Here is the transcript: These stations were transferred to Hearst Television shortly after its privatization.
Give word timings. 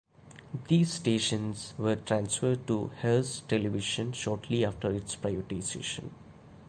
These 0.67 0.91
stations 0.95 1.75
were 1.77 1.95
transferred 1.95 2.65
to 2.65 2.87
Hearst 3.03 3.47
Television 3.47 4.13
shortly 4.13 4.65
after 4.65 4.91
its 4.91 5.15
privatization. 5.15 6.09